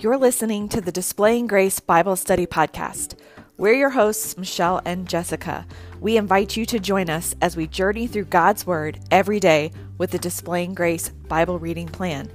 [0.00, 3.16] You're listening to the Displaying Grace Bible Study Podcast.
[3.58, 5.66] We're your hosts, Michelle and Jessica.
[6.00, 10.12] We invite you to join us as we journey through God's Word every day with
[10.12, 12.30] the Displaying Grace Bible Reading Plan.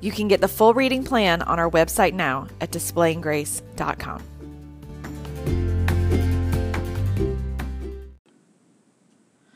[0.00, 4.22] You can get the full reading plan on our website now at displayinggrace.com.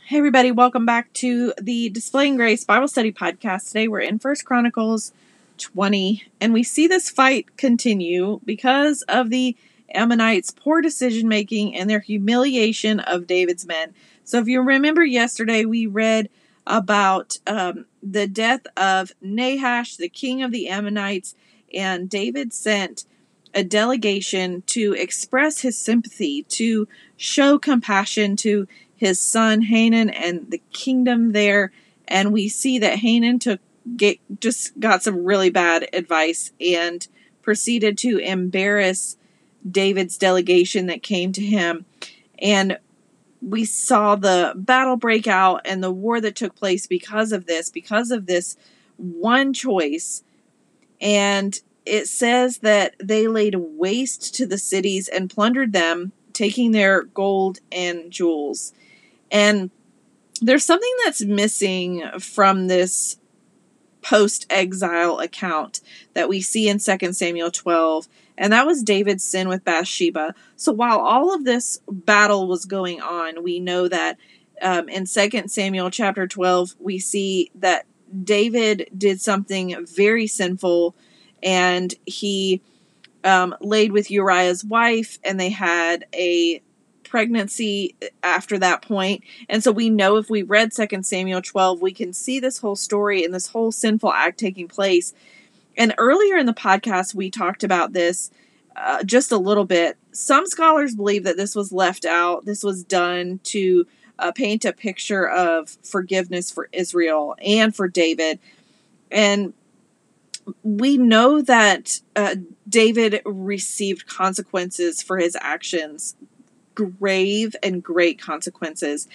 [0.05, 3.69] Hey everybody, welcome back to the Displaying Grace Bible Study Podcast.
[3.69, 5.15] Today we're in First Chronicles
[5.59, 6.25] 20.
[6.41, 9.57] And we see this fight continue because of the
[9.95, 13.95] Ammonites' poor decision making and their humiliation of David's men.
[14.25, 16.29] So, if you remember yesterday, we read
[16.67, 21.35] about um, the death of Nahash, the king of the Ammonites,
[21.73, 23.05] and David sent
[23.55, 28.67] a delegation to express his sympathy, to show compassion to
[28.97, 31.71] his son Hanan and the kingdom there.
[32.09, 33.61] And we see that Hanan took
[33.97, 37.07] get just got some really bad advice and
[37.43, 39.17] proceeded to embarrass
[39.69, 41.85] David's delegation that came to him.
[42.39, 42.79] And
[43.41, 47.71] we saw the battle break out and the war that took place because of this
[47.71, 48.57] because of this
[48.97, 50.23] one choice.
[51.01, 57.03] And it says that they laid waste to the cities and plundered them taking their
[57.03, 58.73] gold and jewels.
[59.31, 59.71] And
[60.41, 63.19] there's something that's missing from this
[64.05, 65.81] post exile account
[66.13, 70.35] that we see in 2 Samuel 12, and that was David's sin with Bathsheba.
[70.57, 74.19] So while all of this battle was going on, we know that
[74.61, 77.87] um, in 2 Samuel chapter 12, we see that
[78.23, 80.95] David did something very sinful
[81.43, 82.61] and he
[83.25, 86.63] um, laid with Uriah's wife, and they had a
[87.15, 89.23] pregnancy after that point.
[89.49, 92.75] And so we know if we read 2 Samuel 12, we can see this whole
[92.75, 95.15] story and this whole sinful act taking place.
[95.77, 98.33] And earlier in the podcast, we talked about this
[98.75, 99.97] uh, just a little bit.
[100.11, 103.87] Some scholars believe that this was left out, this was done to
[104.19, 108.41] uh, paint a picture of forgiveness for Israel and for David.
[109.13, 109.55] And
[110.65, 112.35] we know that uh,
[112.69, 116.17] David received consequences for his actions
[116.75, 119.09] grave and great consequences.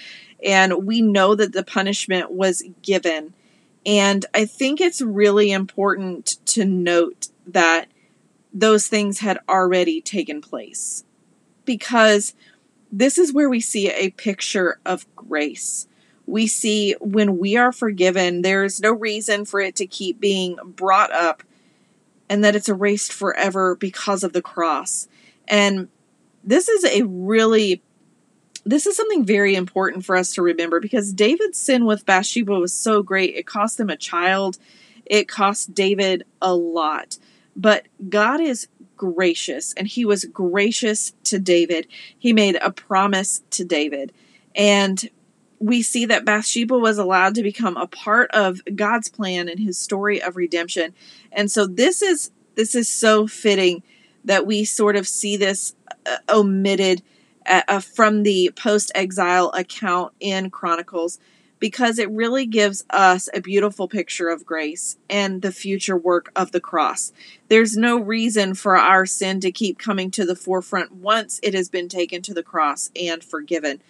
[0.44, 3.34] And we know that the punishment was given.
[3.86, 7.88] And I think it's really important to note that
[8.54, 11.04] those things had already taken place
[11.66, 12.34] because
[12.92, 15.88] this is where we see a picture of grace.
[16.26, 21.12] We see when we are forgiven, there's no reason for it to keep being brought
[21.12, 21.44] up
[22.30, 25.08] and that it's erased forever because of the cross.
[25.48, 25.90] And
[26.44, 27.82] this is a really
[28.66, 32.74] this is something very important for us to remember because David's sin with Bathsheba was
[32.74, 33.36] so great.
[33.36, 34.58] It cost him a child.
[35.06, 37.18] It cost David a lot.
[37.56, 41.88] But God is gracious and he was gracious to David.
[42.18, 44.12] He made a promise to David.
[44.54, 45.10] And
[45.60, 49.78] we see that Bathsheba was allowed to become a part of God's plan and his
[49.78, 50.94] story of redemption.
[51.32, 53.84] And so this is this is so fitting
[54.26, 55.76] that we sort of see this
[56.06, 57.02] uh, omitted
[57.46, 61.20] uh, uh, from the post exile account in Chronicles
[61.60, 66.52] because it really gives us a beautiful picture of grace and the future work of
[66.52, 67.12] the cross.
[67.50, 71.70] There's no reason for our sin to keep coming to the forefront once it has
[71.70, 73.82] been taken to the cross and forgiven.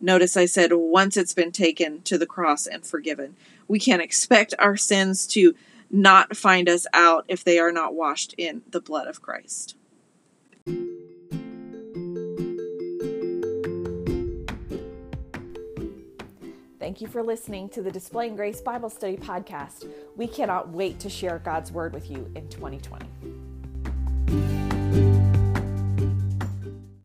[0.00, 3.36] Notice I said once it's been taken to the cross and forgiven.
[3.68, 5.54] We can't expect our sins to
[5.92, 9.76] not find us out if they are not washed in the blood of Christ.
[16.78, 19.88] Thank you for listening to the Displaying Grace Bible Study Podcast.
[20.16, 24.61] We cannot wait to share God's Word with you in 2020.